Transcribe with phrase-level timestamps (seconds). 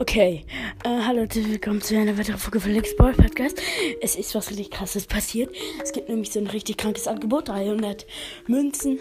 [0.00, 0.44] Okay,
[0.82, 3.60] äh, hallo und willkommen zu einer weiteren Folge von Lex Ball Podcast.
[4.02, 5.54] Es ist was richtig krasses passiert.
[5.82, 8.04] Es gibt nämlich so ein richtig krankes Angebot: 300
[8.48, 8.98] Münzen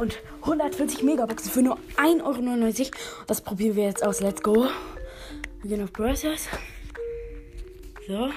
[0.00, 2.90] und 140 Megaboxen für nur 1,99 Euro.
[3.28, 4.20] Das probieren wir jetzt aus.
[4.20, 4.66] Let's go.
[5.62, 6.48] Wir gehen auf Brothers.
[8.08, 8.30] So.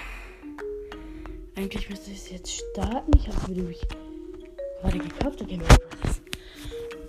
[1.55, 3.11] Eigentlich müsste ich es jetzt starten.
[3.17, 3.81] Ich habe es nämlich
[4.81, 5.41] gerade gekauft.
[5.41, 5.59] Okay.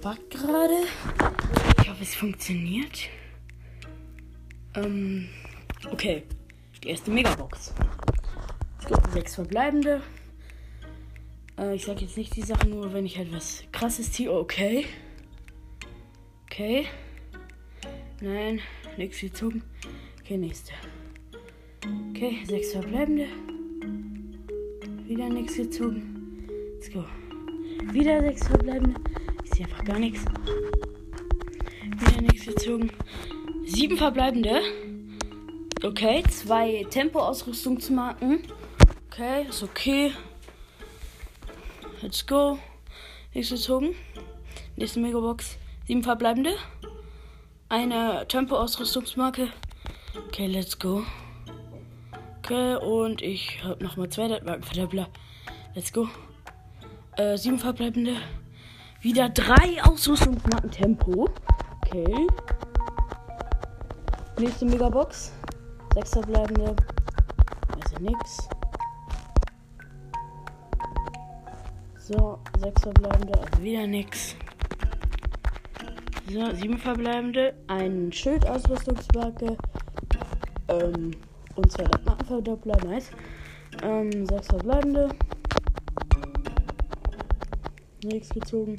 [0.00, 0.74] Backt gerade.
[1.82, 3.10] Ich hoffe, es funktioniert.
[4.76, 5.28] Ähm,
[5.90, 6.22] okay.
[6.82, 7.72] Die erste Megabox.
[8.80, 10.02] Es gibt sechs verbleibende.
[11.58, 14.32] Äh, ich sag jetzt nicht die Sachen nur, wenn ich halt was krasses ziehe.
[14.32, 14.86] Okay.
[16.44, 16.86] Okay.
[18.20, 18.60] Nein,
[18.96, 19.62] nichts gezogen.
[20.20, 20.72] Okay, nächste.
[22.10, 23.26] Okay, sechs verbleibende.
[25.06, 26.46] Wieder nichts gezogen.
[26.74, 27.04] Let's go.
[27.92, 29.00] Wieder sechs verbleibende.
[29.44, 30.24] Ich sehe einfach gar nichts.
[31.98, 32.90] Wieder nichts gezogen.
[33.66, 34.60] Sieben verbleibende.
[35.82, 38.42] Okay, zwei Tempo-Ausrüstungsmarken.
[39.06, 40.12] Okay, ist okay.
[42.02, 42.58] Let's go.
[43.32, 43.94] Nächste gezogen.
[44.76, 45.56] Nächste Megabox.
[45.86, 46.56] Sieben verbleibende.
[47.68, 49.48] Eine Tempo-Ausrüstungsmarke.
[50.28, 51.04] Okay, let's go.
[52.38, 55.08] Okay, und ich habe nochmal zwei Markenverdoppler.
[55.74, 56.08] Let's go.
[57.16, 58.16] Äh, sieben verbleibende.
[59.00, 61.30] Wieder drei Ausrüstungsmarken Tempo.
[61.86, 62.26] Okay.
[64.38, 65.32] Nächste Megabox.
[65.94, 66.74] Sechs verbleibende.
[67.68, 68.48] Also nix.
[71.98, 73.38] So, sechs verbleibende.
[73.38, 74.34] Also wieder nix.
[76.28, 77.54] So, sieben verbleibende.
[77.68, 79.56] Ein Schildausrüstungsmarke.
[80.68, 81.12] Ähm,
[81.54, 82.76] und zwei Markenverdoppler.
[82.84, 83.10] Nice.
[83.82, 85.10] Ähm, sechs verbleibende.
[88.02, 88.76] Nichts gezogen.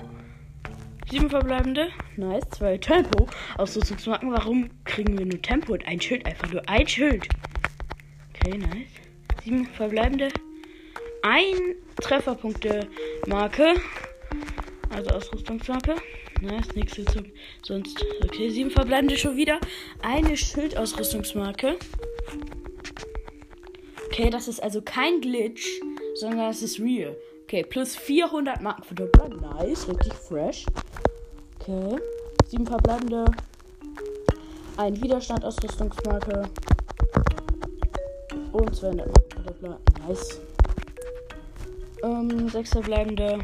[1.09, 1.89] Sieben verbleibende.
[2.17, 2.44] Nice.
[2.52, 3.28] Zwei Tempo.
[3.58, 4.31] Ausrüstungsmarken.
[4.31, 6.25] Warum kriegen wir nur Tempo und ein Schild?
[6.25, 7.28] Einfach nur ein Schild.
[8.34, 8.88] Okay, nice.
[9.43, 10.30] Sieben verbleibende.
[11.21, 12.88] Ein Trefferpunkte
[13.27, 13.76] Marke.
[14.89, 15.95] Also Ausrüstungsmarke.
[16.42, 17.32] Nice, nichts gezogen.
[17.64, 18.04] Sonst.
[18.23, 19.60] Okay, sieben verbleibende schon wieder.
[20.02, 21.77] Eine Schildausrüstungsmarke.
[24.08, 25.82] Okay, das ist also kein Glitch,
[26.16, 27.16] sondern das ist real.
[27.43, 29.30] Okay, plus 400 Marken für Doppler.
[29.30, 30.66] Nice, richtig fresh.
[31.67, 31.98] Okay.
[32.48, 33.26] Sieben verbleibende.
[34.77, 36.43] Ein Widerstand Ausrüstungsmarke.
[38.52, 39.08] Und 200
[39.48, 39.80] Doppler.
[40.08, 40.42] Nice.
[42.04, 43.39] Ähm, sechs verbleibende.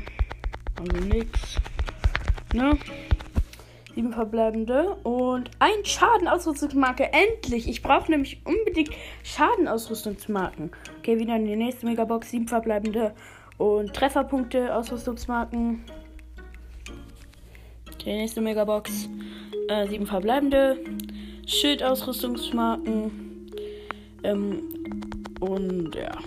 [0.79, 1.55] Also nix.
[2.53, 2.77] Ne?
[3.95, 4.97] Sieben verbleibende.
[5.01, 7.11] Und ein Schadenausrüstungsmarke.
[7.11, 7.67] Endlich!
[7.67, 8.91] Ich brauche nämlich unbedingt
[9.23, 10.69] Schadenausrüstungsmarken.
[10.99, 12.29] Okay, wieder in die nächste Megabox.
[12.29, 13.15] Sieben verbleibende.
[13.57, 15.83] Und Trefferpunkte, Ausrüstungsmarken.
[18.05, 19.09] Die nächste Megabox.
[19.67, 20.77] Äh, sieben verbleibende.
[21.45, 23.51] Schildausrüstungsmarken.
[24.23, 24.63] Ähm,
[25.39, 26.17] und ja.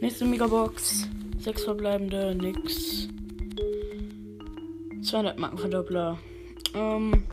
[0.00, 1.08] Nächste Megabox.
[1.38, 2.36] Sechs verbleibende.
[2.36, 3.08] Nix.
[5.02, 6.18] 200 Markenverdoppler.
[6.74, 7.24] Ähm,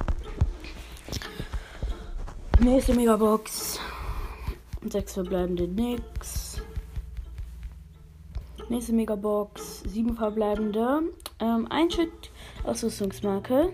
[2.60, 3.80] nächste Megabox.
[4.90, 5.68] Sechs verbleibende.
[5.68, 6.60] Nix.
[8.70, 9.84] Nächste Megabox.
[9.88, 11.04] Sieben verbleibende.
[11.40, 12.32] Ähm, ein Schild
[12.64, 13.74] Ausrüstungsmarke.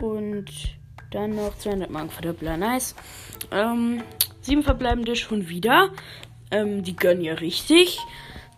[0.00, 0.78] Und
[1.10, 2.56] dann noch 200 Marken Verdoppler.
[2.56, 2.94] Nice.
[3.50, 4.02] Ähm,
[4.40, 5.90] sieben verbleibende schon wieder.
[6.50, 7.98] Ähm, die gönnen ja richtig.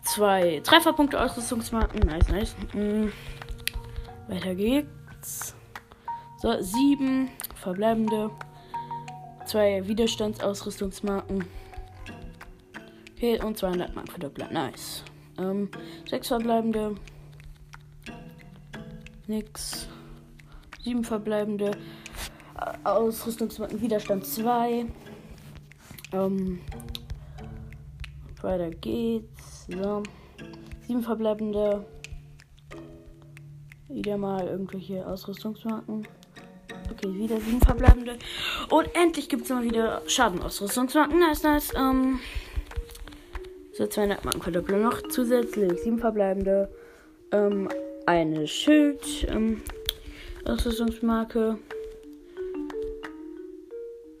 [0.03, 1.99] Zwei Trefferpunkte Ausrüstungsmarken.
[2.01, 2.55] Nice, nice.
[2.73, 3.11] Mhm.
[4.27, 5.55] Weiter geht's.
[6.37, 8.31] So, sieben verbleibende.
[9.45, 11.45] Zwei Widerstandsausrüstungsmarken.
[13.15, 14.49] Okay, und 200 Marken Verdoppler.
[14.51, 15.03] Nice.
[15.37, 15.69] Ähm,
[16.09, 16.95] sechs verbleibende.
[19.31, 19.87] Nix.
[20.83, 21.71] Sieben verbleibende.
[22.83, 24.85] Ausrüstungsmarken Widerstand 2.
[26.11, 26.59] Ähm,
[28.41, 29.67] weiter geht's.
[29.67, 30.03] So.
[30.85, 31.85] Sieben verbleibende.
[33.87, 36.05] Wieder mal irgendwelche Ausrüstungsmarken.
[36.91, 38.17] Okay, wieder sieben verbleibende.
[38.69, 41.19] Und endlich gibt es mal wieder Schadenausrüstungsmarken.
[41.19, 41.73] Nice, nice.
[41.73, 42.19] Ähm,
[43.71, 45.79] so 200 Marken Verdoppler noch zusätzlich.
[45.83, 46.69] Sieben verbleibende.
[47.31, 47.69] Ähm,
[48.05, 49.27] eine Schild.
[49.29, 49.61] Ähm,
[50.45, 51.57] Ausrüstungsmarke.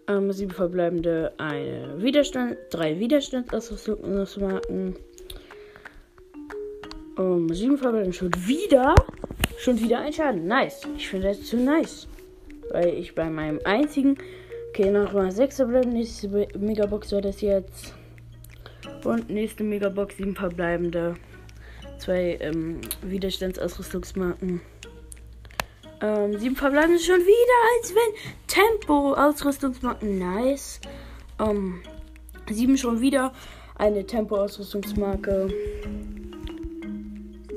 [0.07, 4.95] Ähm, sieben verbleibende, eine Widerstand, drei Widerstandsausrüstungsmarken.
[7.17, 8.95] Um, sieben verbleibende schon wieder.
[9.57, 10.47] Schon wieder ein Schaden.
[10.47, 10.87] Nice.
[10.97, 12.07] Ich finde das zu nice.
[12.71, 14.17] Weil ich bei meinem einzigen.
[14.69, 15.97] Okay, nochmal sechs verbleibende.
[15.97, 17.93] Nächste Megabox war das jetzt.
[19.03, 21.15] Und nächste Megabox, sieben verbleibende.
[22.01, 24.59] Zwei ähm, Widerstandsausrüstungsmarken.
[26.01, 30.81] Ähm, sieben verbleiben schon wieder, als wenn Tempo, Ausrüstungsmarken, nice.
[31.39, 31.83] Ähm,
[32.49, 33.33] sieben schon wieder,
[33.75, 35.53] eine Tempo-Ausrüstungsmarke.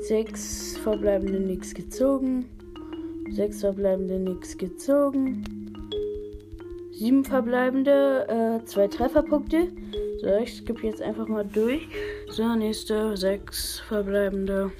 [0.01, 2.45] Sechs verbleibende nix gezogen.
[3.31, 5.43] Sechs verbleibende nix gezogen.
[6.91, 9.69] Sieben verbleibende, äh, zwei Trefferpunkte.
[10.21, 11.87] So, ich skippe jetzt einfach mal durch.
[12.35, 14.73] So, nächste, sechs verbleibende.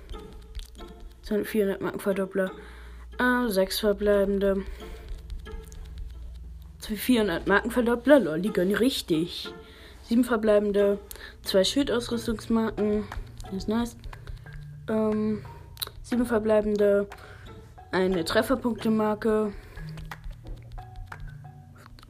[1.24, 2.52] 400 Marken Verdoppler.
[3.18, 4.66] Äh, sechs verbleibende.
[6.82, 8.20] 400 Marken Verdoppler.
[8.20, 9.54] Lol, die gönnen richtig.
[10.04, 11.00] Sieben verbleibende.
[11.44, 13.06] Zwei Schildausrüstungsmarken.
[13.44, 13.96] Das ist nice.
[14.90, 15.46] Ähm,
[16.02, 17.08] sieben verbleibende.
[17.94, 19.54] Eine Trefferpunktemarke.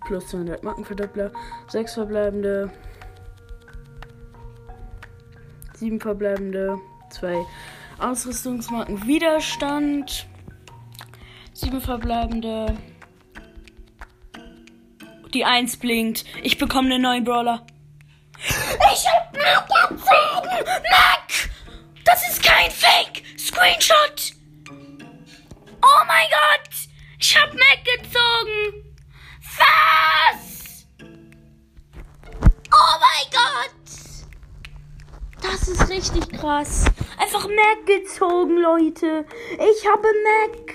[0.07, 1.31] Plus 200 Markenverdoppler.
[1.67, 2.71] Sechs verbleibende.
[5.77, 6.79] Sieben verbleibende.
[7.09, 7.45] Zwei
[7.99, 10.27] Ausrüstungsmarken Widerstand.
[11.53, 12.77] Sieben verbleibende.
[15.33, 16.25] Die Eins blinkt.
[16.43, 17.65] Ich bekomme einen neuen Brawler.
[18.37, 20.65] Ich hab Mac gezogen!
[20.65, 21.49] Mac!
[22.03, 23.23] Das ist kein Fake!
[23.37, 24.33] Screenshot!
[24.69, 26.69] Oh mein Gott!
[27.19, 28.95] Ich hab Mac gezogen!
[29.57, 30.85] Was?
[32.71, 33.74] Oh mein Gott!
[35.51, 36.85] Das ist richtig krass.
[37.19, 39.25] Einfach Mac gezogen, Leute.
[39.53, 40.73] Ich habe Mac.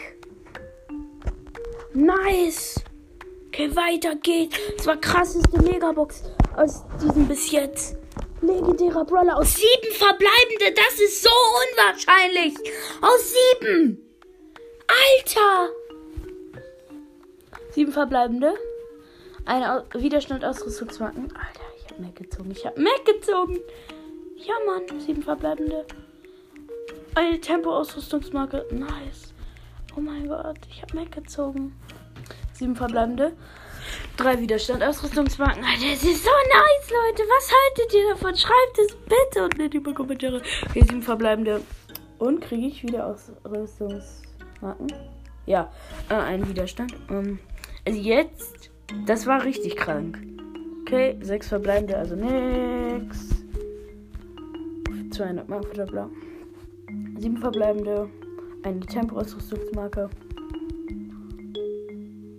[1.93, 2.77] Nice.
[3.49, 4.57] Okay, weiter geht's.
[4.77, 6.23] Das war krasseste Megabox
[6.57, 7.97] aus diesem bis jetzt.
[8.43, 10.73] Legendärer Brawler aus sieben verbleibende.
[10.75, 11.31] Das ist so
[11.73, 12.55] unwahrscheinlich.
[13.03, 13.99] Aus sieben.
[14.87, 15.69] Alter.
[17.73, 18.55] Sieben verbleibende.
[19.45, 21.25] Eine Widerstand Ausrüstungsmarken.
[21.35, 22.51] Alter, ich hab Mac gezogen.
[22.53, 23.59] Ich hab Mac gezogen.
[24.47, 25.01] Ja, Mann.
[25.01, 25.85] Sieben verbleibende.
[27.15, 28.67] Eine Tempo-Ausrüstungsmarke.
[28.71, 29.35] Nice.
[29.97, 31.75] Oh mein Gott, ich hab Mac gezogen.
[32.53, 33.33] Sieben verbleibende.
[34.17, 35.65] Drei Widerstand, Ausrüstungsmarken.
[35.65, 37.23] Alter, das ist so nice, Leute.
[37.29, 38.37] Was haltet ihr davon?
[38.37, 40.43] Schreibt es bitte unten in die Kommentare.
[40.69, 41.63] Okay, sieben verbleibende.
[42.19, 44.93] Und kriege ich wieder Ausrüstungsmarken?
[45.47, 45.73] Ja,
[46.09, 46.95] äh, einen Widerstand.
[47.11, 47.41] Ähm,
[47.87, 48.71] also jetzt,
[49.07, 50.19] das war richtig krank.
[50.83, 53.40] Okay, sechs verbleibende, also nix.
[55.21, 56.09] 200 Marken Verdoppler.
[57.19, 58.09] Sieben verbleibende.
[58.63, 60.09] Eine Tempo-Ausrüstungsmarke.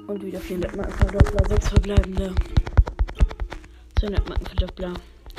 [0.07, 1.48] Und wieder 400 Marken Verdoppler.
[1.48, 2.33] Sechs verbleibende.
[4.00, 4.94] 200 Marken Verdoppler.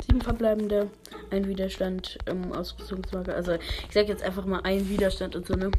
[0.07, 0.89] Sieben verbleibende.
[1.31, 3.35] Ein Widerstand im Ausrüstungsmarke.
[3.35, 5.69] Also ich sag jetzt einfach mal ein Widerstand und so, ne?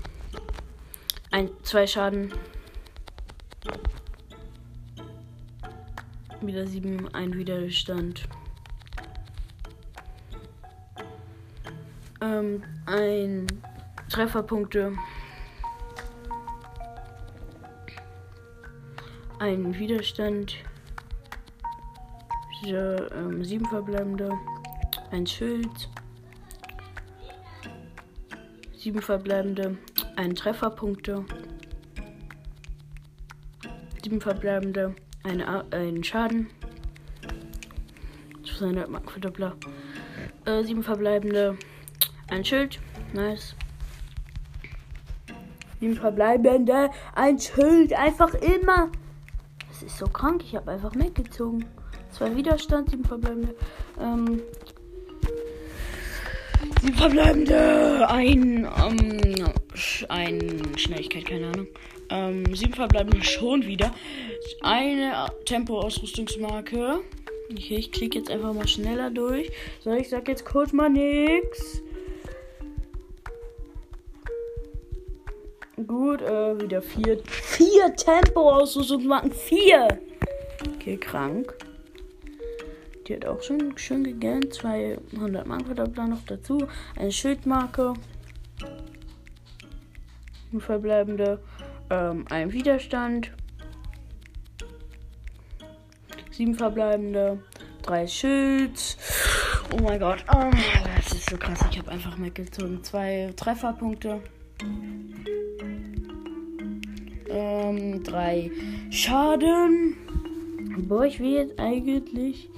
[1.30, 2.30] Ein, zwei Schaden.
[6.42, 8.28] Wieder sieben, ein Widerstand.
[12.24, 13.46] Ähm, ein
[14.08, 14.92] Trefferpunkte.
[19.38, 20.56] Ein Widerstand.
[22.62, 24.30] So, ähm, sieben verbleibende.
[25.10, 25.90] Ein Schild.
[28.74, 29.76] Sieben verbleibende.
[30.16, 31.26] Ein Trefferpunkte.
[34.02, 34.94] Sieben verbleibende.
[35.24, 36.48] Eine, ein Schaden.
[38.46, 39.54] 200 Mark Verdoppler.
[40.46, 41.58] Äh, sieben verbleibende.
[42.34, 42.80] Ein Schild.
[43.12, 43.54] Nice.
[45.78, 46.90] Sieben verbleibende.
[47.14, 47.92] Ein Schild.
[47.92, 48.90] Einfach immer.
[49.68, 50.42] Das ist so krank.
[50.44, 51.64] Ich habe einfach mitgezogen.
[52.10, 52.90] Zwei Widerstand.
[52.90, 53.54] Sieben verbleibende.
[54.00, 54.42] Ähm.
[56.82, 58.08] Sieben verbleibende.
[58.10, 58.68] Ein.
[58.84, 59.54] Ähm,
[60.08, 61.68] ein Schnelligkeit, keine Ahnung.
[62.10, 63.94] Ähm, sieben verbleibende schon wieder.
[64.60, 66.98] Eine Tempo-Ausrüstungsmarke.
[67.52, 69.52] Okay, ich klicke jetzt einfach mal schneller durch.
[69.84, 71.84] So, ich sag jetzt kurz mal nix.
[75.86, 77.20] Gut, äh, wieder vier.
[77.26, 79.32] Vier Tempo-Ausrüstungsmarken.
[79.32, 79.88] Vier!
[80.74, 81.52] Okay, krank.
[83.06, 84.54] Die hat auch schon schön gegönnt.
[84.54, 86.66] 200 Markenverdoppler noch dazu.
[86.96, 87.94] Eine Schildmarke.
[90.52, 91.42] Ein verbleibende.
[91.90, 93.32] Ähm, ein Widerstand.
[96.30, 97.42] Sieben verbleibende.
[97.82, 98.96] Drei Schild.
[99.72, 100.24] Oh mein Gott.
[100.32, 100.50] Oh,
[100.96, 101.58] das ist so krass.
[101.70, 102.82] Ich habe einfach mitgezogen.
[102.82, 104.20] Zwei Trefferpunkte.
[107.34, 108.48] Ähm, drei
[108.90, 109.96] Schaden.
[110.86, 112.48] Boah, ich will jetzt eigentlich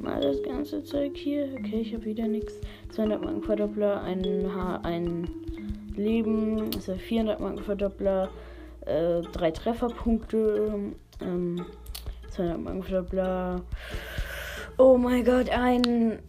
[0.00, 1.50] mal das ganze Zeug hier.
[1.58, 2.54] Okay, ich habe wieder nichts.
[2.92, 4.24] 200 Marken Verdoppler, ein,
[4.54, 5.28] ha ein
[5.96, 8.30] Leben, also 400 Marken Verdoppler,
[8.86, 11.66] äh, drei Trefferpunkte, ähm,
[12.30, 13.62] 200 Marken Verdoppler.
[14.78, 16.20] Oh mein Gott, ein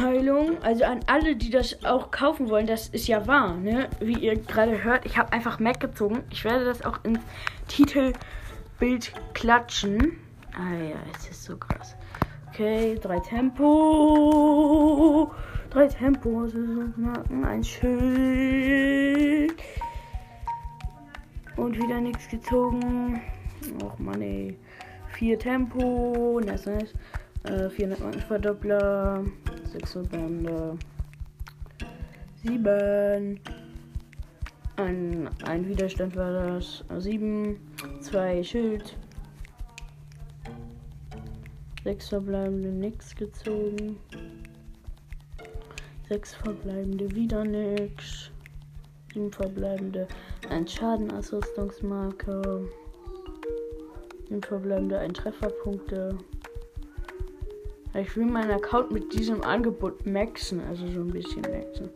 [0.00, 0.62] Heilung.
[0.62, 3.88] Also an alle, die das auch kaufen wollen, das ist ja wahr, ne?
[4.00, 6.24] Wie ihr gerade hört, ich habe einfach Mac gezogen.
[6.30, 7.20] Ich werde das auch ins
[7.68, 10.18] Titelbild klatschen.
[10.52, 11.96] Ah ja, es ist so krass.
[12.50, 13.64] Okay, drei Tempo.
[15.70, 16.46] Drei Tempo,
[16.96, 17.94] Marken, ein Schild.
[21.56, 23.20] Und wieder nichts gezogen.
[23.82, 24.56] Och Mann, ey.
[25.08, 26.40] Vier Tempo.
[26.44, 26.92] Nice, nice.
[27.44, 29.24] Äh, 400 Marken Verdoppler.
[29.74, 30.78] 600 Bände.
[32.44, 33.40] 7.
[34.76, 36.84] Ein, ein Widerstand war das.
[36.98, 37.56] 7.
[38.00, 38.96] Zwei Schild.
[41.82, 43.96] Sechs verbleibende nix gezogen.
[46.08, 48.30] Sechs verbleibende wieder nix.
[49.12, 50.06] Sieben verbleibende
[50.50, 52.60] ein Schadenausrüstungsmarker.
[54.28, 56.16] Sieben verbleibende ein Trefferpunkte.
[57.96, 61.90] Ich will meinen Account mit diesem Angebot maxen, also so ein bisschen maxen.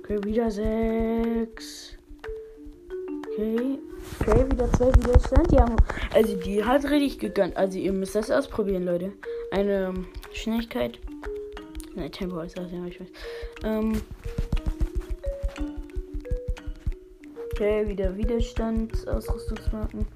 [0.00, 1.96] Okay, wieder sechs.
[3.32, 3.78] Okay.
[4.20, 5.50] Okay, wieder zwei Widerstand.
[5.50, 5.76] Die haben,
[6.12, 7.56] also die hat richtig gegönnt.
[7.56, 9.12] Also ihr müsst das ausprobieren, Leute.
[9.50, 9.94] Eine
[10.32, 10.98] Schnelligkeit.
[11.94, 13.08] Ne, Tempo ist das, ja, ich weiß.
[13.62, 14.02] Ähm.
[17.52, 20.06] Okay, wieder Widerstandsausrüstungsmarken.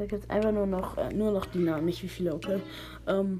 [0.00, 2.58] Sag jetzt einfach nur noch, äh, nur noch die Namen, nicht wie viele, okay.
[3.06, 3.38] Ähm.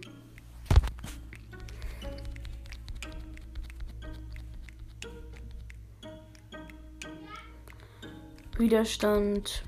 [8.58, 9.64] Widerstand.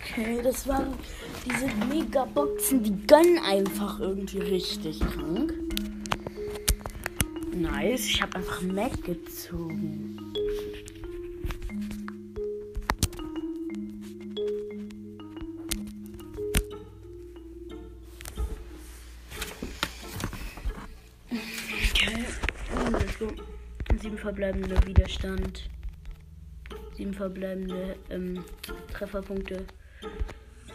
[0.00, 0.94] Okay, das waren
[1.44, 5.52] diese Megaboxen, die gönnen einfach irgendwie richtig krank.
[7.52, 10.17] Nice, ich habe einfach Mac gezogen.
[24.38, 25.68] Verbleibende Widerstand,
[26.96, 28.44] sieben verbleibende ähm,
[28.92, 29.66] Trefferpunkte,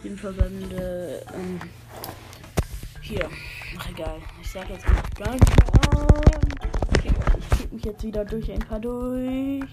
[0.02, 1.58] sieben verbleibende ähm,
[3.00, 3.26] hier.
[3.78, 4.84] Ach egal, ich sag jetzt
[5.16, 6.08] gar nicht mehr an.
[6.98, 9.64] Okay, ich krieg mich jetzt wieder durch ein paar durch.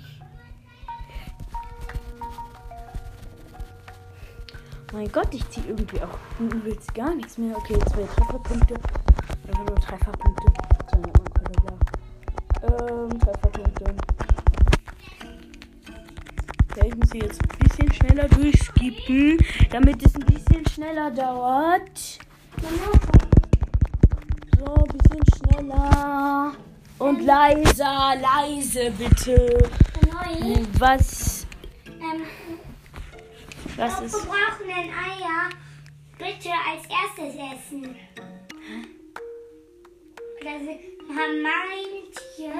[4.94, 7.58] Mein Gott, ich ziehe irgendwie auch übelst gar nichts mehr.
[7.58, 8.76] Okay, zwei Trefferpunkte.
[9.50, 10.71] Einfach nur Trefferpunkte.
[12.72, 13.96] Ähm, Trefferpunkte.
[16.72, 19.38] Okay, ich muss hier jetzt ein bisschen schneller durchskippen,
[19.72, 22.20] damit es ein bisschen schneller dauert.
[24.58, 26.54] So, ein bisschen schneller.
[27.00, 29.70] Und leiser, leise bitte.
[30.80, 31.46] Was?
[31.88, 32.24] Ähm,
[33.76, 34.14] Was wir ist?
[34.14, 35.50] brauchen Eier.
[36.18, 37.96] Bitte als erstes essen.
[40.40, 41.44] Oder haben
[42.42, 42.54] manche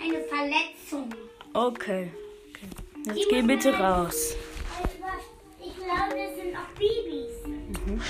[0.00, 1.14] eine Verletzung.
[1.52, 2.10] Okay.
[2.50, 2.68] okay.
[3.06, 4.36] Jetzt geh bitte raus.
[5.60, 8.00] Ich glaube, das sind auch Babys.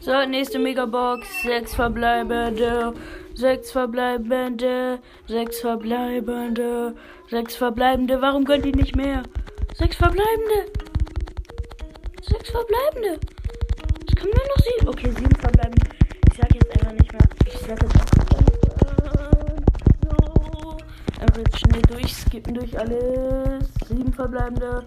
[0.00, 1.26] So, nächste Megabox.
[1.42, 2.94] Sechs verbleibende.
[3.34, 5.00] Sechs verbleibende.
[5.26, 6.96] Sechs verbleibende.
[7.28, 8.20] Sechs verbleibende.
[8.20, 9.22] Warum könnt ihr nicht mehr?
[9.74, 10.72] Sechs verbleibende.
[12.22, 13.20] Sechs verbleibende.
[14.06, 14.88] Das kann man noch sehen.
[14.88, 15.86] Okay, sieben verbleibende.
[16.30, 17.28] Ich sag jetzt einfach nicht mehr.
[17.46, 18.29] Ich sag jetzt einfach.
[21.20, 23.68] Jetzt schnell durchskippen durch alles.
[23.88, 24.86] Sieben verbleibende.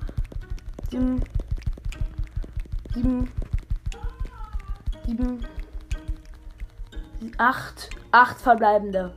[0.89, 1.23] Sieben.
[2.93, 3.31] Sieben.
[5.05, 5.45] Sieben.
[7.37, 7.89] Acht.
[8.11, 9.13] Acht verbleibende.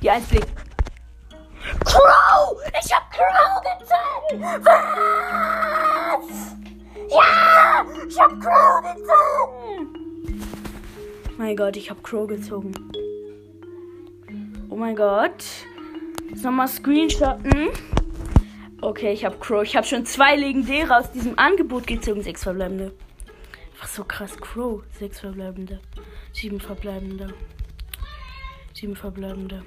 [0.00, 0.26] Die eins.
[1.84, 2.56] Crow!
[2.82, 4.42] Ich hab Crow gezogen!
[4.64, 6.56] Was?
[7.10, 7.84] Ja!
[8.08, 10.40] Ich hab Crow gezogen!
[11.36, 12.72] Mein Gott, ich hab Crow gezogen.
[14.68, 15.44] Oh mein Gott.
[16.30, 17.70] Jetzt nochmal screenshotten.
[18.80, 19.62] Okay, ich hab Crow.
[19.64, 22.22] Ich hab schon zwei legendäre aus diesem Angebot gezogen.
[22.22, 22.92] Sechs verbleibende.
[23.72, 24.36] Einfach so krass.
[24.38, 24.82] Crow.
[24.98, 25.80] Sechs verbleibende.
[26.32, 27.34] Sieben verbleibende.
[28.72, 29.64] Sieben verbleibende.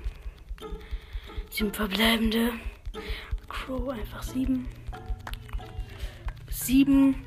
[1.50, 2.52] Sieben verbleibende.
[3.50, 4.68] Crow einfach sieben.
[6.50, 7.24] Sieben.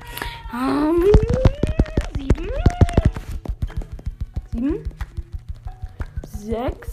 [0.51, 1.05] Ähm,
[2.15, 2.49] sieben.
[4.51, 4.83] Sieben.
[6.25, 6.86] Sechs.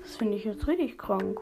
[0.00, 1.40] Das finde ich jetzt richtig krank.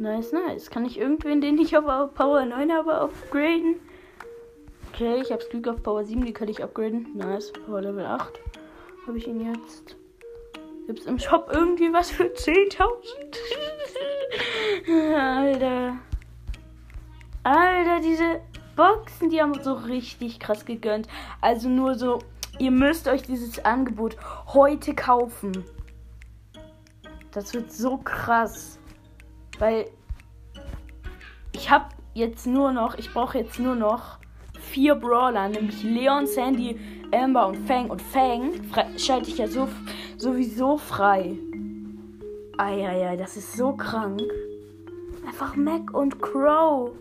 [0.00, 0.68] Nice, nice.
[0.68, 3.76] Kann ich irgendwen, den ich auf Power 9 habe, upgraden?
[4.92, 7.06] Okay, ich habe Glück auf Power 7, die kann ich upgraden.
[7.14, 7.52] Nice.
[7.52, 8.40] Power Level 8
[9.06, 9.96] habe ich ihn jetzt.
[10.88, 13.67] Gibt es im Shop irgendwie was für 10.000?
[14.86, 15.96] Alter.
[17.42, 18.40] Alter, diese
[18.76, 21.08] Boxen, die haben so richtig krass gegönnt.
[21.40, 22.20] Also nur so,
[22.58, 24.16] ihr müsst euch dieses Angebot
[24.46, 25.64] heute kaufen.
[27.32, 28.78] Das wird so krass.
[29.58, 29.86] Weil
[31.52, 34.18] ich habe jetzt nur noch, ich brauche jetzt nur noch
[34.60, 36.78] vier Brawler, nämlich Leon, Sandy,
[37.12, 37.90] Amber und Fang.
[37.90, 38.52] Und Fang
[38.96, 39.68] schalte ich ja so,
[40.16, 41.36] sowieso frei.
[42.58, 44.22] Eieiei, das ist so krank.
[45.28, 46.92] Einfach Mac und Crow.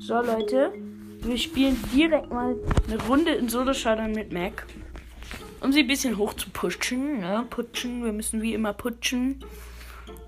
[0.00, 0.70] So, Leute.
[1.22, 2.54] Wir spielen direkt mal
[2.86, 4.66] eine Runde in Solo Showdown mit Mac.
[5.62, 7.20] Um sie ein bisschen hoch zu pushen.
[7.20, 7.46] Ne?
[7.48, 8.04] Putschen.
[8.04, 9.42] Wir müssen wie immer putschen.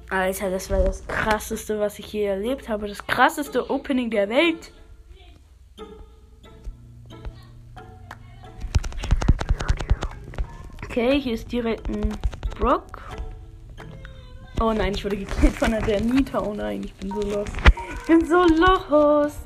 [0.09, 2.89] Alter, das war das krasseste, was ich je erlebt habe.
[2.89, 4.73] Das krasseste Opening der Welt.
[10.87, 12.17] Okay, hier ist direkt ein
[12.59, 13.10] Brock.
[14.63, 16.39] Oh nein, ich wurde gekillt von der Nita.
[16.39, 17.53] Oh nein, ich bin so lost.
[18.03, 19.39] Ich bin so lost.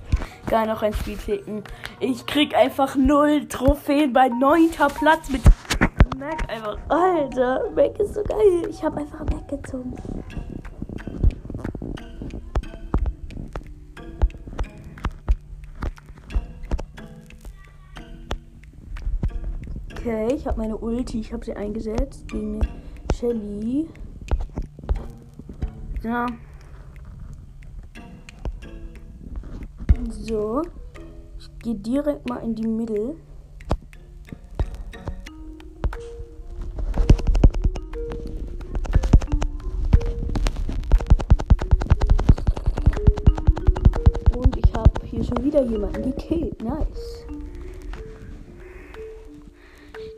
[0.49, 1.63] Gar noch ein Spiel klicken.
[2.01, 5.41] Ich krieg einfach null Trophäen bei neunter Platz mit
[6.19, 6.79] Mac einfach.
[6.89, 8.67] Alter, Mac ist so geil.
[8.69, 9.95] Ich habe einfach Mac gezogen.
[19.93, 22.67] Okay, ich habe meine Ulti, ich habe sie eingesetzt gegen
[23.15, 23.89] Shelly.
[26.05, 26.27] Ja.
[30.11, 30.61] So.
[31.39, 33.17] Ich gehe direkt mal in die Mitte.
[44.37, 46.63] Und ich habe hier schon wieder jemanden gekillt.
[46.63, 47.25] Nice.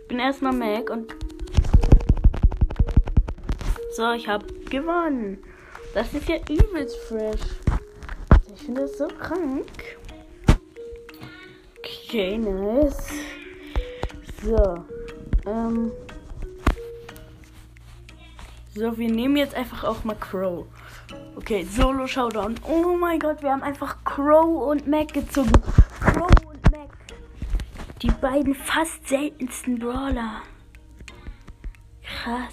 [0.09, 1.15] bin erstmal Mac und.
[3.95, 5.39] So, ich habe gewonnen.
[5.97, 7.41] Das ist ja übelst fresh.
[8.55, 9.97] Ich finde das so krank.
[11.79, 13.09] Okay, nice.
[14.43, 14.85] So.
[15.47, 15.91] Ähm.
[18.75, 20.67] So, wir nehmen jetzt einfach auch mal Crow.
[21.35, 22.57] Okay, Solo Showdown.
[22.69, 25.51] Oh mein Gott, wir haben einfach Crow und Mac gezogen.
[26.03, 26.29] Crow
[28.03, 30.43] die beiden fast seltensten Brawler.
[32.03, 32.53] Krass.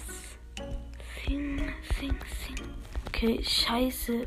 [1.26, 1.53] Sing.
[3.24, 4.26] Okay, scheiße.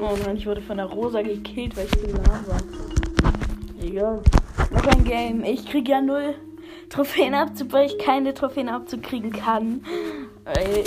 [0.00, 2.62] Oh nein, ich wurde von der Rosa gekillt, weil ich zu lahm war.
[3.82, 4.22] Egal.
[4.70, 5.44] Noch ein Game.
[5.44, 6.34] Ich krieg ja null
[6.88, 9.84] Trophäen abzu, weil ich keine Trophäen abzukriegen kann.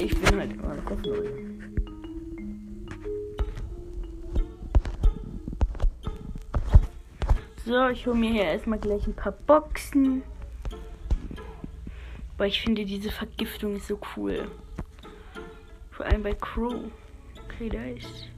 [0.01, 1.59] Ich bin halt immer null.
[7.65, 10.23] So, ich hole mir hier erstmal gleich ein paar Boxen.
[12.35, 14.47] Aber ich finde diese Vergiftung ist so cool.
[15.95, 16.91] Vor allem bei Crow.
[17.45, 18.29] Okay, da ist.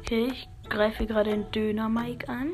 [0.00, 2.50] Okay, ich greife gerade den Döner-Mike an.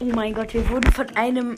[0.00, 1.56] Oh mein Gott, wir wurden von einem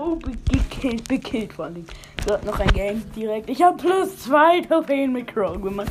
[0.00, 0.16] Oh,
[0.48, 1.84] gekillt, bekillt vor allem.
[2.24, 3.50] So, noch ein Game direkt.
[3.50, 5.90] Ich habe plus zwei Trophäen mit Crow gemacht.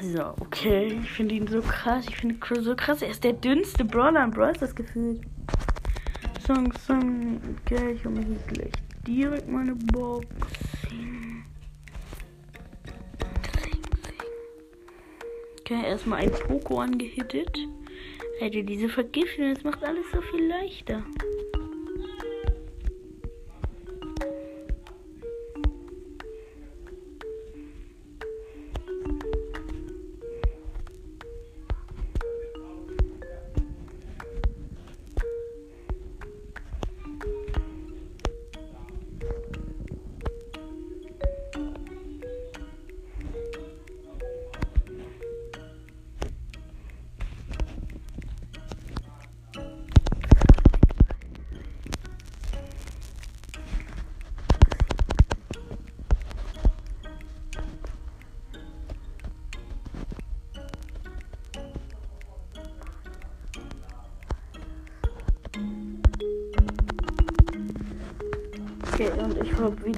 [0.00, 0.98] So, okay.
[1.00, 2.06] Ich finde ihn so krass.
[2.08, 3.02] Ich finde Crow so krass.
[3.02, 5.20] Er ist der dünnste Brawler im Brawl das gefühlt.
[6.44, 7.40] Song, Song.
[7.60, 8.72] Okay, ich hole mir hier gleich
[9.06, 10.26] direkt meine Box.
[15.60, 17.56] Okay, erstmal ein Poko angehittet.
[18.40, 21.04] Alter, diese Vergiftung, das macht alles so viel leichter.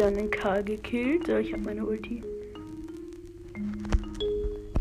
[0.07, 1.29] Habe wieder einen Karl gekillt.
[1.29, 2.23] Ich habe meine Ulti.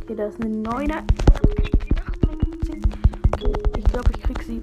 [0.03, 1.03] Okay, da ist eine Neuner.
[1.41, 1.71] Okay,
[3.77, 4.61] ich glaube, ich krieg sie.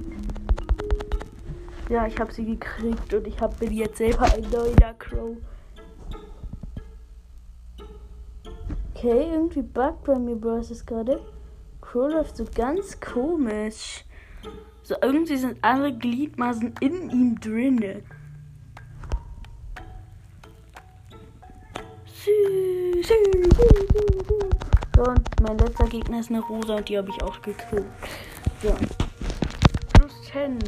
[1.88, 5.36] Ja, ich habe sie gekriegt und ich hab, bin jetzt selber ein neuer Crow.
[8.94, 11.20] Okay, irgendwie buggt bei mir Bros ist gerade.
[11.80, 14.04] Crow läuft so ganz komisch.
[14.84, 18.02] So irgendwie sind alle Gliedmaßen in ihm drinne.
[24.94, 27.86] So, und mein letzter Gegner ist eine Rosa und die habe ich auch gekillt.
[28.62, 28.74] So.
[29.94, 30.58] Plus 10.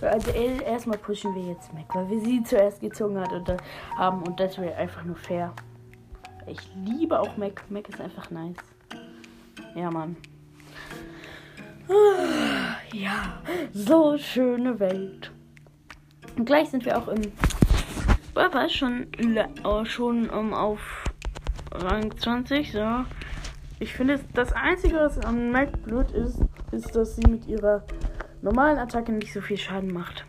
[0.00, 3.48] Also erstmal pushen wir jetzt Mac, weil wir sie zuerst gezogen hat und,
[3.96, 5.52] haben und das wäre einfach nur fair.
[6.46, 7.64] Ich liebe auch Mac.
[7.70, 8.56] Mac ist einfach nice.
[9.74, 10.16] Ja, Mann.
[12.92, 13.42] Ja,
[13.72, 15.30] so schöne Welt.
[16.36, 17.32] Und gleich sind wir auch im
[18.34, 19.06] Papa schon,
[19.64, 21.03] oh, schon um, auf
[21.74, 22.72] Rang 20.
[22.72, 23.04] So.
[23.80, 26.38] Ich finde, das Einzige, was an Mac blöd ist,
[26.70, 27.84] ist, dass sie mit ihrer
[28.42, 30.24] normalen Attacke nicht so viel Schaden macht.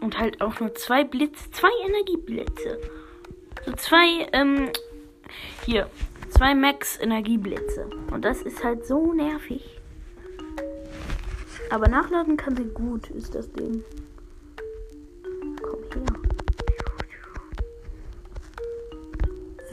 [0.00, 2.78] Und halt auch nur zwei Blitze, zwei Energieblitze.
[3.64, 4.70] So zwei, ähm,
[5.64, 5.88] hier,
[6.30, 7.88] zwei Max Energieblitze.
[8.10, 9.80] Und das ist halt so nervig.
[11.70, 13.82] Aber nachladen kann sie gut, ist das Ding.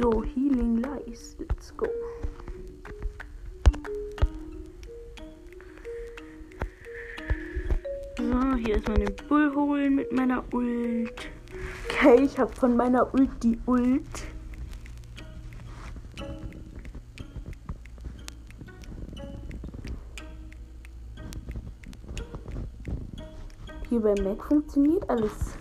[0.01, 1.35] So, Healing Lies.
[1.37, 1.85] Let's go.
[8.17, 11.29] So, hier ist meine Bull holen mit meiner Ult.
[11.87, 14.25] Okay, ich habe von meiner Ult die Ult.
[23.87, 25.55] Hier beim Mac funktioniert alles.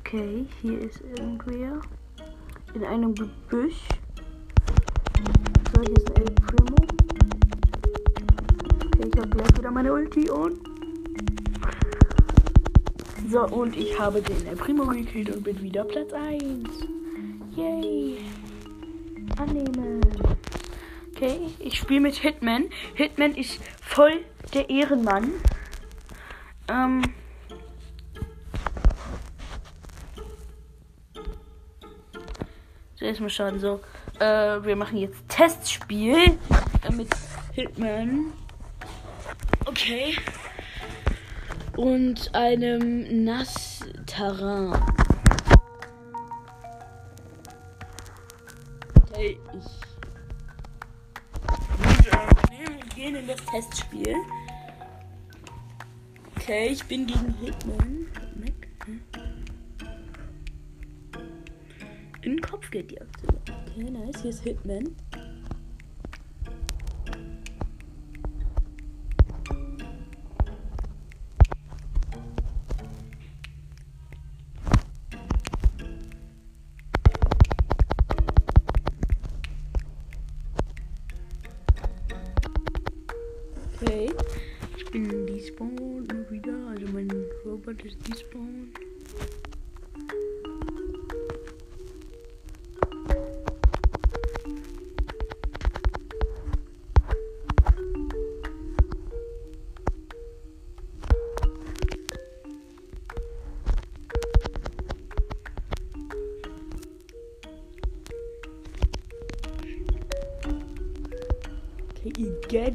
[0.00, 1.80] Okay, hier ist irgendwer.
[2.72, 3.74] In einem Gebüsch.
[5.74, 6.76] So, hier ist ein El Primo.
[8.86, 10.60] Okay, ich habe gleich wieder meine Ulti und.
[13.28, 16.44] So, und ich habe den El Primo gekillt und bin wieder Platz 1.
[17.56, 18.18] Yay.
[19.36, 20.00] Annehmen.
[21.14, 22.66] Okay, ich spiele mit Hitman.
[22.94, 25.32] Hitman ist voll der Ehrenmann.
[26.68, 27.02] Ähm.
[33.00, 33.58] So, erstmal schauen.
[33.58, 33.80] So,
[34.18, 36.38] äh, wir machen jetzt Testspiel
[36.86, 37.08] äh, mit
[37.52, 38.32] Hitman.
[39.64, 40.16] Okay.
[41.76, 44.78] Und einem Nass-Terrain.
[48.96, 49.64] Okay, ich.
[52.50, 54.14] Wir gehen in das Testspiel.
[56.36, 58.08] Okay, ich bin gegen Hitman.
[62.22, 63.16] In den Kopf gedirkt.
[63.66, 64.20] Okay, nice.
[64.20, 64.94] Hier ist Hitman.
[83.80, 84.10] Okay.
[84.76, 86.52] Ich bin despawn wieder.
[86.68, 87.10] Also mein
[87.46, 88.72] Robot ist despawn.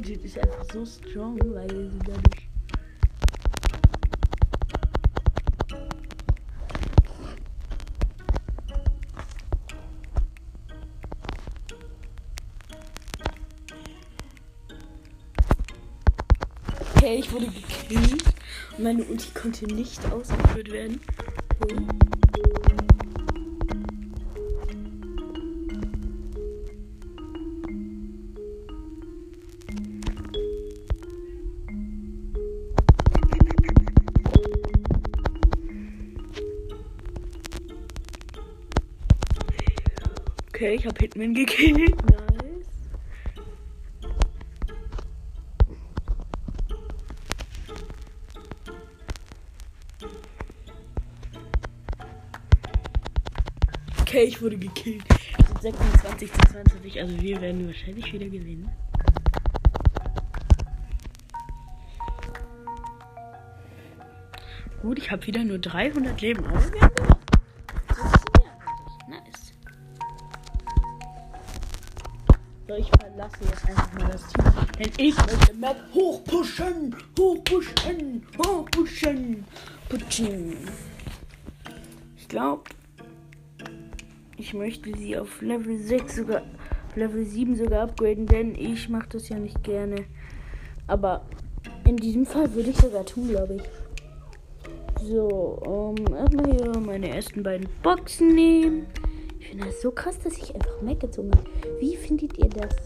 [0.06, 2.48] Gadget ist einfach so strong, weil sie dadurch.
[16.94, 18.22] Okay, ich wurde gekillt
[18.78, 21.00] meine Ulti konnte nicht ausgeführt werden.
[21.60, 22.85] Okay.
[40.76, 41.96] Ich habe Hitman gekillt.
[42.10, 42.66] Nice.
[54.00, 55.04] Okay, ich wurde gekillt.
[55.38, 58.70] Es sind 26 zu 20, also wir werden wahrscheinlich wieder gewinnen.
[64.86, 64.98] gut.
[64.98, 66.44] Ich habe wieder nur 300 Leben.
[66.46, 67.15] Aber.
[75.66, 76.94] Map hochpushen.
[77.18, 78.22] Hochpushen.
[78.38, 79.44] Hochpushen.
[79.88, 80.56] Pushen.
[82.16, 82.62] Ich glaube,
[84.36, 86.42] ich möchte sie auf Level 6 sogar,
[86.94, 90.04] Level 7 sogar upgraden, denn ich mache das ja nicht gerne.
[90.86, 91.26] Aber
[91.84, 93.62] in diesem Fall würde ich sogar tun, glaube ich.
[95.02, 98.86] So, um, erstmal hier meine ersten beiden Boxen nehmen.
[99.40, 101.50] Ich finde das so krass, dass ich einfach Mac gezogen habe.
[101.80, 102.76] Wie findet ihr das?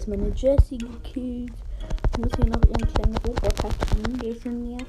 [0.00, 1.52] Hab hier erstmal eine Jessie gekillt.
[2.12, 4.86] Ich muss hier noch ihren kleinen Roboter killen, der ist so nervig.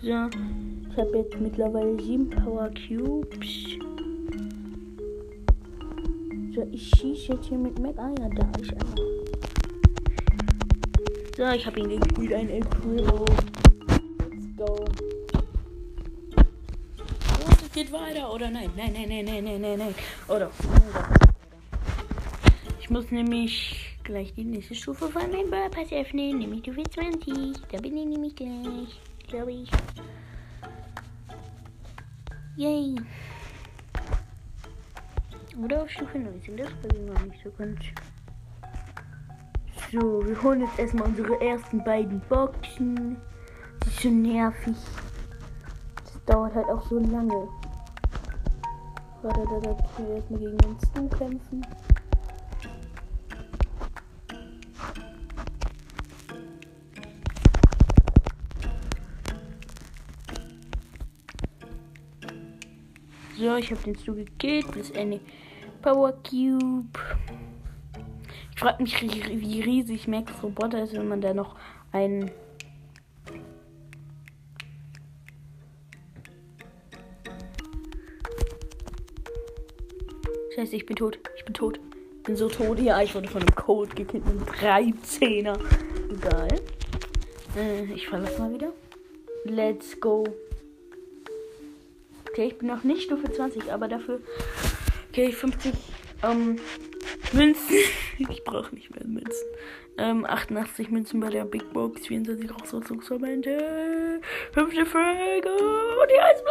[0.00, 0.30] So,
[0.90, 3.78] ich habe jetzt mittlerweile sieben Power Cubes.
[6.54, 7.98] So, ich schieße jetzt hier mit Mac.
[7.98, 8.86] Ah ja, da ist er.
[11.36, 13.26] So, ich habe ihn gekillt, ein El Primo.
[17.92, 18.70] Geht weiter, oder nein?
[18.74, 19.94] Nein, nein, nein, nein, nein, nein, nein.
[20.26, 20.50] Oder?
[22.80, 27.60] Ich muss nämlich gleich die nächste Stufe von meinem Burpass öffnen, nämlich Stufe 20.
[27.70, 29.70] Da bin ich nämlich gleich, glaube ich.
[32.56, 32.96] Yay.
[35.62, 37.78] Oder auf Stufe 19, das weiß ich noch nicht so ganz.
[39.90, 43.18] So, wir holen jetzt erstmal unsere ersten beiden Boxen.
[43.80, 44.76] Das ist schon nervig.
[45.96, 47.48] Das dauert halt auch so lange.
[49.22, 51.66] Warte, da, da, hier erstmal gegen den Stu kämpfen.
[63.38, 64.72] So, ich habe den Stu gekillt.
[64.72, 65.20] Plus eine
[65.82, 66.98] Power Cube.
[68.54, 71.54] Ich frage mich, wie riesig Max Roboter ist, wenn man da noch
[71.92, 72.28] einen
[80.62, 81.18] Scheiße, ich bin tot.
[81.36, 81.80] Ich bin tot.
[82.18, 82.78] Ich bin so tot.
[82.78, 84.24] Ja, ich wurde von einem Code gekillt.
[84.24, 85.58] Mit 13er.
[86.08, 86.60] Egal.
[87.56, 88.72] Äh, ich verlasse mal wieder.
[89.44, 90.22] Let's go.
[92.30, 94.20] Okay, ich bin noch nicht Stufe 20, aber dafür.
[95.10, 95.72] Okay, 50
[96.22, 96.60] ähm,
[97.32, 97.76] Münzen.
[98.30, 99.48] ich brauche nicht mehr Münzen.
[99.98, 104.20] Ähm, 88 Münzen bei der Big Box, 24 Rausauszugsverbände.
[104.52, 105.50] Fünfte Folge.
[105.50, 106.44] Und die heißt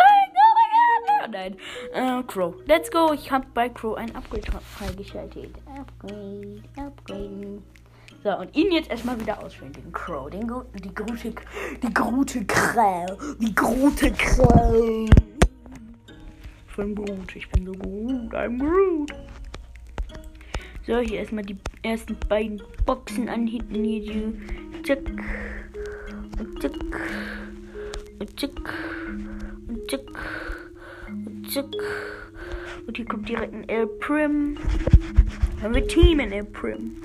[1.28, 1.56] Nein.
[1.94, 2.56] Äh, Crow.
[2.66, 3.12] Let's go.
[3.14, 4.44] Ich habe bei Crow ein Upgrade
[4.78, 5.56] freigeschaltet.
[5.66, 6.64] Upgrade.
[6.78, 7.62] Upgrade.
[8.24, 10.30] So, und ihn jetzt erstmal wieder auswählen, den Crow.
[10.30, 11.34] Den, Gru- die Grute,
[11.82, 13.18] die Grute Krall.
[13.40, 15.06] Die Grute Krall.
[16.68, 17.36] Von Groot.
[17.36, 18.34] Ich bin so gut.
[18.34, 19.12] I'm Groot.
[20.86, 23.84] So, hier erstmal die ersten beiden Boxen anhitten.
[23.84, 24.84] Hier die.
[24.84, 25.00] Zack.
[26.40, 26.74] Und zack.
[28.20, 28.52] Und zack.
[29.68, 30.02] Und zack.
[31.52, 31.84] Und zack.
[32.88, 34.58] Und hier kommt direkt ein El Prim.
[35.62, 36.96] Haben wir Team in El Prim.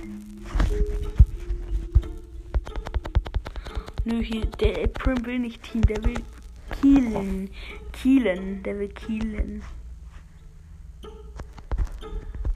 [4.04, 6.22] Nö, hier, der El Prim will nicht Team, der will
[6.80, 7.50] Kielen.
[7.92, 9.62] Kielen, der will Kielen.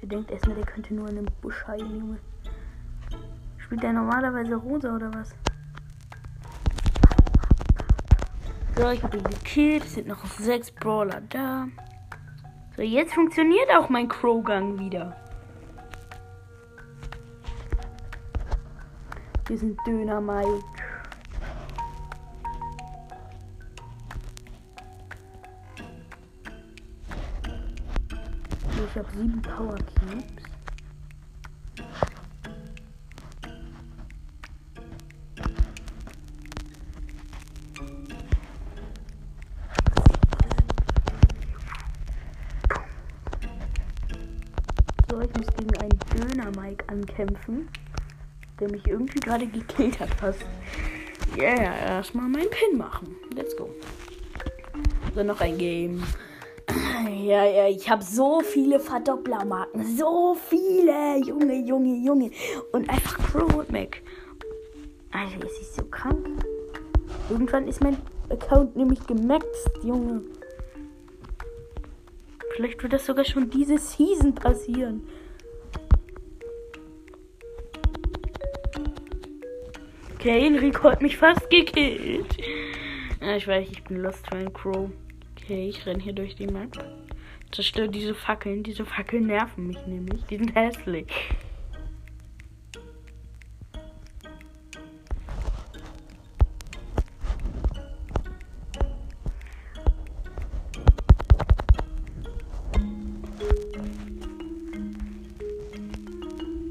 [0.01, 2.19] Der denkt erstmal, der könnte nur in einem Busch heilen, Junge.
[3.59, 5.35] Spielt der normalerweise rosa oder was?
[8.77, 9.85] So, ich habe ihn gekillt.
[9.85, 11.69] Es sind noch sechs Brawler da.
[12.77, 15.17] So, jetzt funktioniert auch mein Crow-Gang wieder.
[19.49, 20.63] Wir sind Döner Mike.
[28.89, 30.50] Ich habe sieben Power Cubes.
[46.91, 47.69] Ankämpfen,
[48.59, 50.45] der mich irgendwie gerade gekillt hat fast.
[51.37, 53.15] Ja, yeah, erstmal meinen Pin machen.
[53.35, 53.71] Let's go.
[55.15, 56.03] So, noch ein Game.
[57.09, 59.97] Ja, ja, ich habe so viele Verdopplermarken.
[59.97, 61.19] So viele.
[61.19, 62.31] Junge, Junge, Junge.
[62.73, 64.03] Und einfach Crow und Mac.
[65.13, 66.29] Alter, es ist so krank.
[67.29, 67.97] Irgendwann ist mein
[68.29, 70.23] Account nämlich gemaxt, Junge.
[72.55, 75.07] Vielleicht wird das sogar schon diese Season passieren.
[80.21, 82.37] Okay, Enrico hat mich fast gekillt.
[83.23, 84.91] Ja, ich weiß, ich bin Lost Train Crow.
[85.35, 86.77] Okay, ich renne hier durch die Map.
[87.51, 88.63] Zerstöre diese Fackeln.
[88.63, 90.23] Diese Fackeln nerven mich nämlich.
[90.25, 91.07] Die sind hässlich.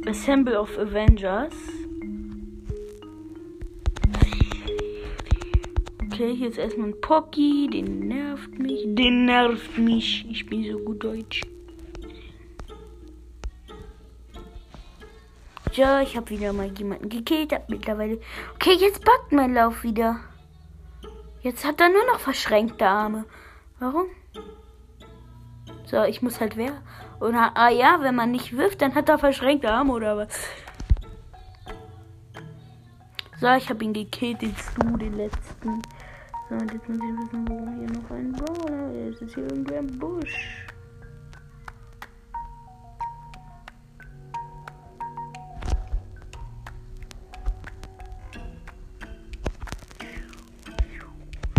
[0.06, 1.79] Assemble of Avengers.
[6.20, 10.30] Okay, hier ist erstmal ein Pocky, den nervt mich, den nervt mich.
[10.30, 11.44] Ich bin so gut Deutsch.
[15.72, 18.20] Ja, ich habe wieder mal jemanden gekillt, hab mittlerweile.
[18.56, 20.20] Okay, jetzt backt mein Lauf wieder.
[21.42, 23.24] Jetzt hat er nur noch verschränkte Arme.
[23.80, 24.08] Warum?
[25.86, 26.84] So, ich muss halt wer?
[27.22, 30.38] Oder, ah ja, wenn man nicht wirft, dann hat er verschränkte Arme oder was?
[33.40, 35.82] So, ich habe ihn gekillt, den Stu, den letzten.
[36.50, 39.22] So, und jetzt muss ich wissen, wo hier noch ein Brawler ist.
[39.22, 40.66] Ist hier irgendwer im Busch?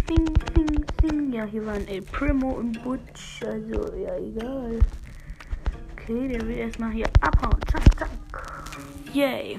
[0.09, 0.24] Ding,
[0.57, 1.33] ding, ding.
[1.35, 3.44] Ja, hier waren El Primo und Butch.
[3.46, 4.81] Also, ja, egal.
[5.92, 7.61] Okay, der will erstmal hier abhauen.
[7.70, 8.11] Zack, zack.
[9.12, 9.57] Yay.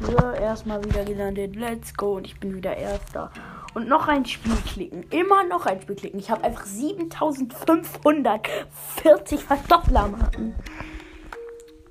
[0.00, 1.54] So, erstmal wieder gelandet.
[1.54, 2.16] Let's go.
[2.16, 3.30] Und ich bin wieder Erster.
[3.76, 5.04] Und noch ein Spiel klicken.
[5.10, 6.18] Immer noch ein Spiel klicken.
[6.18, 10.54] Ich habe einfach 7540 Verdopplermarken.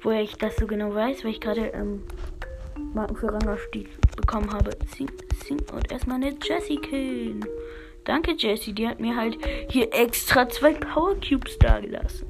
[0.01, 2.01] Woher ich das so genau weiß, weil ich gerade ähm,
[2.95, 4.71] Marken für Rangaufstieg bekommen habe.
[4.97, 5.11] Sing,
[5.45, 7.45] sing und erstmal eine Jessie killen.
[8.03, 8.73] Danke, Jessie.
[8.73, 9.37] Die hat mir halt
[9.69, 12.27] hier extra zwei Power Cubes dagelassen.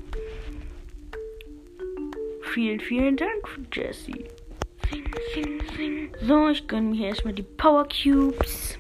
[2.42, 4.26] Vielen, vielen Dank, Jessie.
[6.28, 8.78] So, ich gönne mir erstmal die Power Cubes.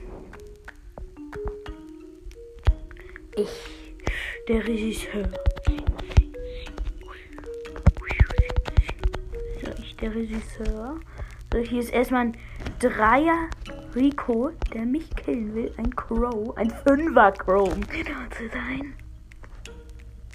[3.38, 3.96] Ich,
[4.48, 5.28] der Regisseur.
[9.62, 11.00] So, ich, der Regisseur.
[11.52, 12.38] So, hier ist erstmal ein
[12.80, 13.50] Dreier
[13.94, 15.74] Rico, der mich killen will.
[15.76, 18.94] Ein Crow, ein Fünfer Crow, um genau zu sein.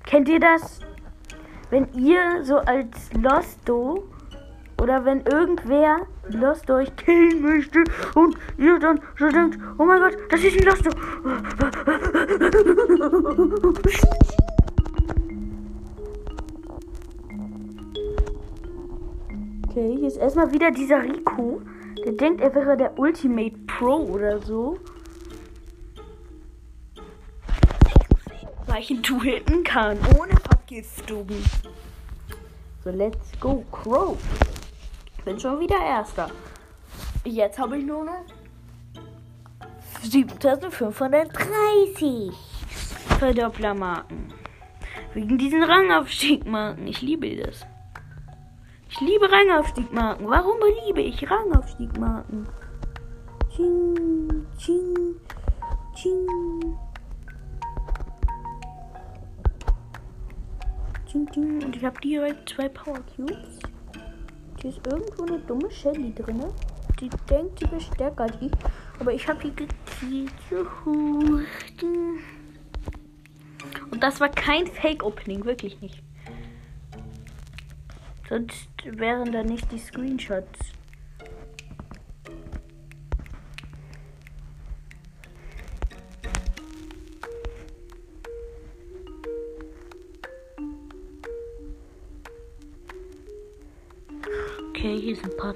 [0.04, 0.80] Kennt ihr das?
[1.70, 4.08] Wenn ihr so als Losto
[4.78, 7.82] oder wenn irgendwer Lost euch killen möchte
[8.14, 10.88] und ihr dann so denkt, oh mein Gott, das ist ein Lost.
[19.68, 21.62] Okay, hier ist erstmal wieder dieser Rico.
[22.04, 24.78] Der denkt, er wäre der Ultimate Pro oder so.
[28.66, 31.26] Weil ich ihn two-hitten kann, ohne Vergiftung.
[32.82, 34.16] So, let's go, Crow.
[35.20, 36.30] Ich bin schon wieder Erster.
[37.26, 38.24] Jetzt habe ich nur noch
[40.02, 42.32] 7530
[43.18, 44.32] Verdopplermarken.
[45.12, 46.86] Wegen diesen Rangaufstiegmarken.
[46.86, 47.66] Ich liebe das.
[48.88, 50.26] Ich liebe Rangaufstiegmarken.
[50.26, 50.56] Warum
[50.86, 52.48] liebe ich Rangaufstiegmarken?
[53.54, 55.16] Ching, ching,
[55.96, 56.78] ching.
[61.12, 63.58] Und ich habe direkt zwei Power Cubes.
[64.62, 66.44] Hier ist irgendwo eine dumme Shelly drin.
[67.00, 68.52] Die denkt, sie wäre stärker als ich.
[68.98, 70.32] Aber ich habe die gekillt.
[73.90, 76.02] Und das war kein Fake-Opening, wirklich nicht.
[78.28, 80.72] Sonst wären da nicht die Screenshots.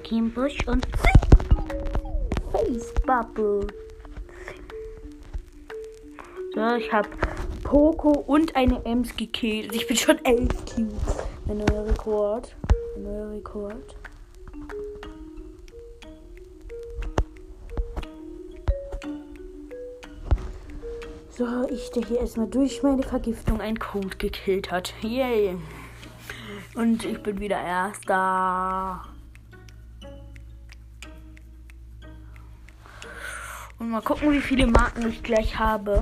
[0.05, 0.87] Hier ist ein Parky im Busch und
[2.51, 3.67] Face Bubble.
[6.53, 7.09] So, ich habe
[7.63, 9.73] Poco und eine Ems gekillt.
[9.75, 11.17] Ich bin schon 11 Cubes.
[11.47, 12.55] Ein neuer Rekord.
[12.95, 13.95] Ein neuer Rekord.
[21.29, 24.93] So, ich, der hier erstmal durch meine Vergiftung einen Code gekillt hat.
[25.01, 25.57] Yay.
[26.75, 29.14] Und ich bin wieder Erster.
[33.77, 36.01] Und mal gucken, wie viele Marken ich gleich habe.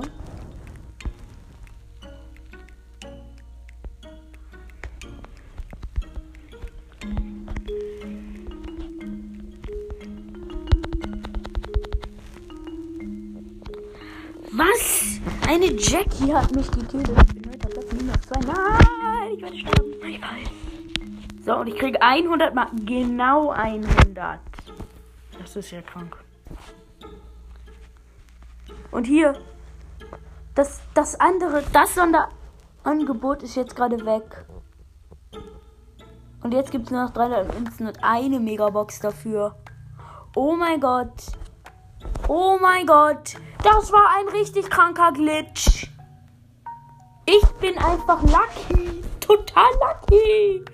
[14.52, 15.20] Was?
[15.48, 17.10] Eine Jackie hat mich getötet.
[17.26, 18.40] Ich bin heute auf minus 2.
[18.46, 19.92] Nein, ich werde sterben.
[20.08, 21.44] Ich weiß.
[21.44, 22.86] So, und ich kriege 100 Marken.
[22.86, 24.38] Genau 100.
[25.38, 26.23] Das ist ja krank.
[28.94, 29.34] Und hier.
[30.54, 34.46] Das, das andere, das Sonderangebot ist jetzt gerade weg.
[36.44, 39.56] Und jetzt gibt es nur noch 300 Münzen und eine Megabox dafür.
[40.36, 41.10] Oh mein Gott.
[42.28, 43.34] Oh mein Gott.
[43.64, 45.90] Das war ein richtig kranker Glitch.
[47.26, 49.02] Ich bin einfach lucky.
[49.18, 50.64] Total lucky.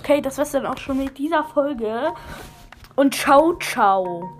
[0.00, 2.12] Okay, das war's dann auch schon mit dieser Folge.
[2.94, 4.36] Und ciao, ciao.